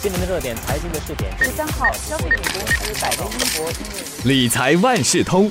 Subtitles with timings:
[0.00, 5.50] 今年的热点财经的试点，十三号，消费品公司百威英博理财万事通。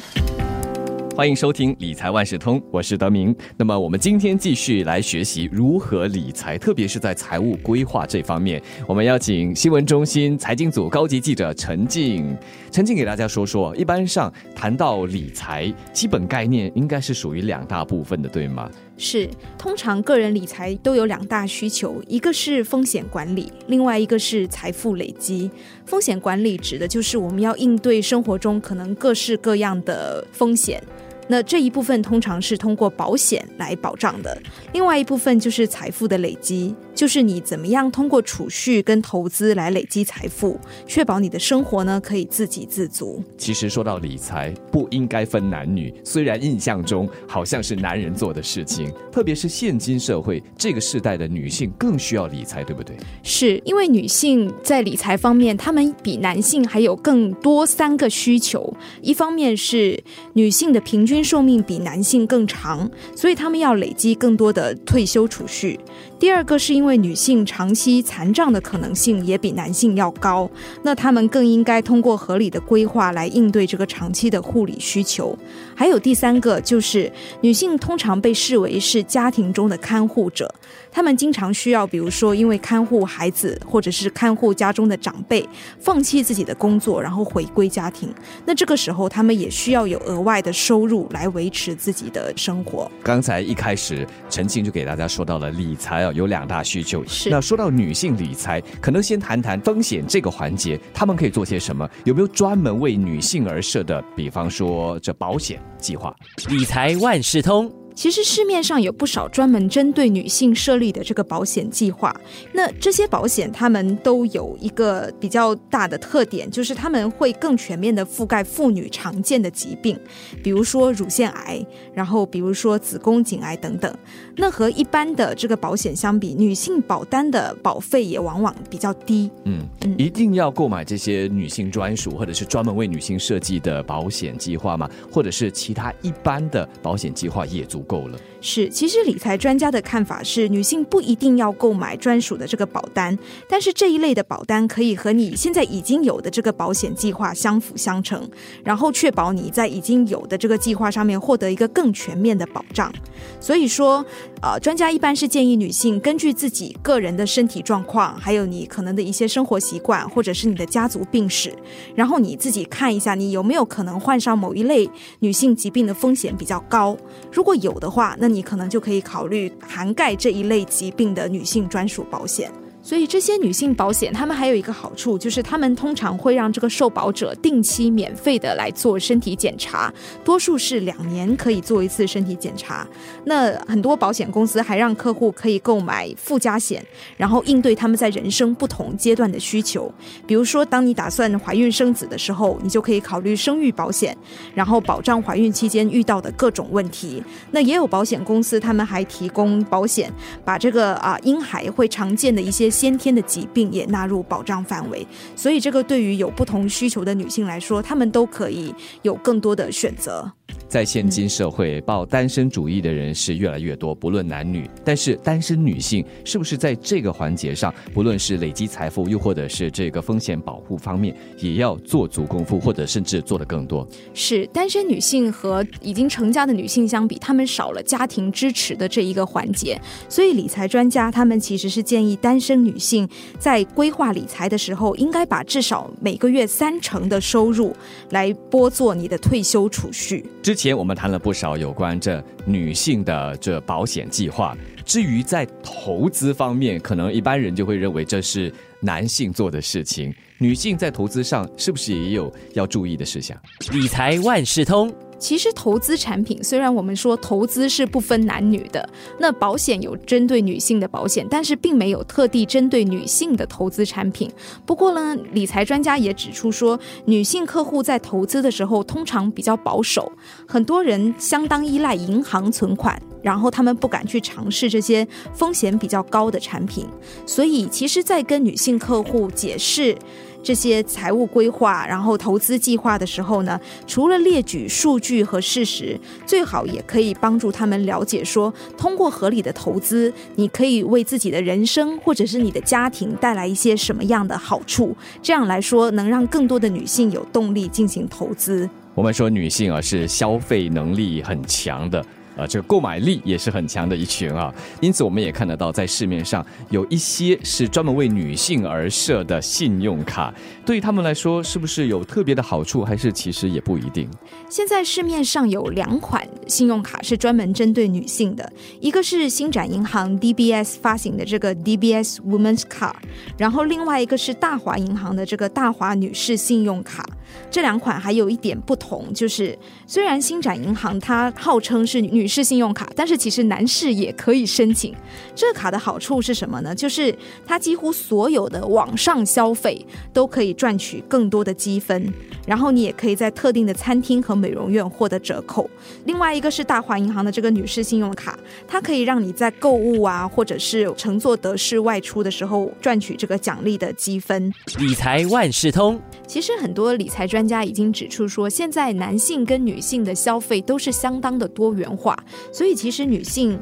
[1.14, 3.36] 欢迎收听理财万事通，我是德明。
[3.58, 8.62] 那么我们今天继续来学习如何理财，特别是在财务规划这方面。
[8.88, 12.34] 我们邀请新闻中心财经组高级记者陈静，
[12.72, 13.76] 陈静给大家说说。
[13.76, 18.70] 一般上谈到理财，基本概念应该是属于两大部分的，对吗？
[18.98, 25.50] 是，通常个人理财都有两大需求，一个是风险管理，另外一个是财富累积。
[25.86, 30.82] 风险管理指的就是我们要应对生活中可能各式各样的风险。
[31.28, 34.42] 那这一部分通常是通过保险来保障的，
[34.74, 43.22] 另外一部分就是财富的累积，就是你怎么样通过储蓄跟投资来累积财富，确保你的生活呢可以自给自足。
[43.38, 52.96] 其实说到理财，不应该分男女，虽然印象中好像是男人做的事情，特别是现今社会这个时代的女性更需要理财，对不对？
[53.22, 61.17] 是因为女性在理财方面，她们比男性还有更多三个需求，一方面是女性的平均。
[61.24, 65.80] 寿命比男性更长，所以他们要累积更多的退休储蓄。
[66.20, 70.50] 第二个是因为女性长期残障的可能性也比男性要高，
[70.82, 75.38] 那他们更应该通过合理的规划来应对这个长期的护理需求。
[75.76, 77.12] 还有第三个就是
[77.42, 80.52] 女性通常被视为是家庭中的看护者，
[80.92, 85.48] 她们经常需要，比如说因为看护孩子或者是看护家中的长辈，
[85.80, 88.12] 放弃自己的工作，然后回归家庭。
[88.46, 92.90] 那这个时候，她们也需要有额外的收入来维持自己的生活。
[93.04, 96.12] 刚才一开始陈静就给大家说到了理财啊。
[96.14, 97.06] 有两大需求。
[97.06, 101.88] 是那说到女性理财，可能先谈谈风险这个环节，他们可以做些什么？
[102.06, 106.16] 有没有专门为女性而设的，比方说这保险计划？
[106.50, 107.72] 理财万事通。
[107.98, 112.16] 其实市面上有不少专门针对女性设立的这个保险计划。
[112.54, 120.00] 那这些保险，他们都有一个比较大的特点，就是他们会更全面的覆盖妇女常见的疾病，
[120.44, 123.92] 比如说乳腺癌，然后比如说子宫颈癌等等。
[124.36, 129.32] 那和一般的这个保险相比，女性保单的保费也往往比较低。
[129.46, 134.88] 嗯，一定要购买这些女性专属或者是专门为女性设计的保险计划吗？
[135.12, 137.84] 或者是其他一般的保险计划也足？
[137.88, 138.20] 够了。
[138.40, 143.18] 是，其实理财专家的看法是，女性不一定要购买专属的这个保单，
[143.50, 148.30] 但是这一类的保单可以和你现在已经有的这个保险计划相辅相成，
[148.64, 152.94] 然后确保你在已经有的这个计划上面获得一个更全面的保障。
[153.40, 154.06] 所以说，
[154.42, 161.52] 呃，专家一般是建议女性根据自己个人的身体状况，还有你可能的一些生活习惯，或者是你的家族病史，
[161.96, 164.88] 然后你自己看一下你有没有可能患上某一类
[165.20, 166.96] 女性疾病的风险比较高。
[167.32, 172.52] 如果有的话，那你可能就可以考虑涵盖这一类疾病的女性专属保险。
[172.88, 179.94] 所以这些女性保险，他们还有一个好处，就是他们通常会让这个受保者定期免费的来做身体检查，
[180.24, 182.88] 多数是两年可以做一次身体检查。
[183.26, 186.82] 那很多保险公司还让客户可以购买附加险，
[187.18, 189.94] 然后应对他们在人生不同阶段的需求。
[190.26, 194.16] 比如说，当你打算怀孕生子的时候，你就可以考虑生育保险，
[194.56, 197.22] 然后保障怀孕期间遇到的各种问题。
[197.52, 200.10] 那也有保险公司，他们还提供保险，
[200.46, 202.72] 把这个啊婴孩会常见的一些。
[202.78, 205.04] 先天的疾病也纳入保障范围，
[205.36, 208.72] 所以这个对于有不同需求的女性来说，她们都可以
[209.02, 210.32] 有更多的选择。
[210.78, 214.70] 在现今社会，抱单身主义的人是越来越多，不论男女。
[214.86, 223.88] 但是单身女性是不是在这个环节上，不论是累积财富，又或者是这个风险保护方面，也要做足功夫，或者甚至做得更多？
[224.14, 229.82] 是单身女性和已经成家的女性相比，她们少了家庭支持的这一个环节。
[230.08, 233.10] 所以理财专家他们其实是建议单身女性
[233.40, 237.76] 在规划理财的时候，应该把至少每个月三成的收入
[238.12, 240.24] 来拨做你的退休储蓄。
[240.44, 244.56] 之前我们谈了不少有关这女性的这保险计划，
[244.86, 250.14] 至于在投资方面，可能一般人就会认为这是男性做的事情。
[250.38, 253.38] 女性在投资上是不是也有要注意的事项？
[253.72, 254.94] 理财万事通。
[255.20, 258.88] 其实投资产品虽然我们说投资是不分男女的，
[259.20, 264.32] 那保险有针对女性的保险，但是并没有特地针对女性的投资产品。
[264.66, 270.12] 不过呢，理财专家也指出说，女性客户在投资的时候通常比较保守，
[270.48, 276.86] 很多人相当依赖银行存款，然后他们不敢去尝试这些风险比较高的产品。
[277.26, 279.98] 所以，其实，在跟女性客户解释。
[280.44, 294.96] 这些财务规划，然后投资计划的时候呢，除了列举数据和事实，最好也可以帮助他们了解说，通过合理的投资，你可以为自己的人生或者是你的家庭带来一些什么样的好处。
[295.22, 298.70] 这样来说，能让更多的女性有动力进行投资。
[298.96, 302.06] 我们说女性啊是消费能力很强的。
[302.38, 310.34] 呃，这个购买力也是很强的一群啊，因此我们也看得到，在市面上有一些是专门为女性而设的信用卡，
[310.66, 314.08] 对于他们来说，是不是有特别的好处，还是其实也不一定？
[314.50, 322.94] 现在市面上有两款信用卡是专门针对女性的，一个是新展银行 DBS 发行的这个 DBS Women's Card，
[323.38, 327.04] 然后另外一个是大华银行的这个大华女士信用卡。
[327.52, 334.94] 这两款还有一点不同，就是虽然新展银行它号称是女士信用卡，但是其实男士也可以申请。
[335.36, 336.76] 这卡的好处是什么呢？
[336.76, 337.16] 就是
[337.46, 342.12] 它几乎所有的网上消费都可以赚取更多的积分，
[342.46, 345.70] 然后你也可以在特定的餐厅和美容院获得折扣。
[346.06, 348.38] 另外一个是大华银行的这个女士信用卡，
[348.68, 354.52] 它可以让你在购物啊，或者是乘坐德士外出的时候赚取这个奖励的积分。
[354.80, 356.02] 理财万事通。
[356.26, 362.17] 其实很多理财专家已经指出说，现在男性跟女性的消费都是相当的多元化，
[362.52, 363.60] 所以其实女性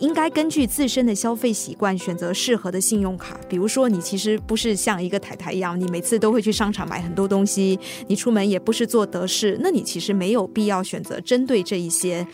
[0.00, 3.38] 应该根据自身的消费习惯选择适合的信用卡。
[3.48, 7.78] 比如说，你其实不是像一个太太一样，你每次都会去商场买很多东西，
[8.08, 12.26] 你出门也不是做德式，那你其实没有必要选择针对这一些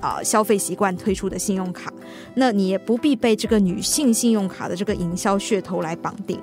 [0.00, 1.92] 啊消费习惯推出的信用卡，
[2.34, 6.38] 那你也不必被这个女性信用卡的这个营销噱头来绑定。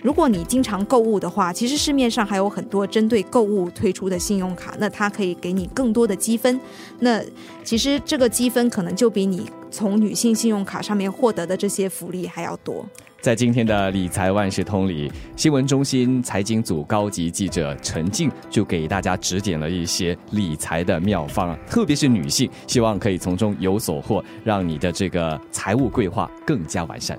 [0.00, 6.60] 如果你经常购物的话，其实市面上还有很多针对购物推出的信用卡，那它可以给你更多的积分。
[7.00, 7.20] 那
[7.64, 12.86] 其实这个积分可能就比你从女性信用卡上面获得的这些福利还要多。
[13.20, 27.18] 在今天的理财万事通里，新闻中心财经组高级记者陈静就给大家指点了一些理财的妙方，特别是女性，希望可以从中有所获，让你的这个财务规划更加完善。